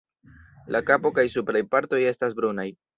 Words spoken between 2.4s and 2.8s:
brunaj.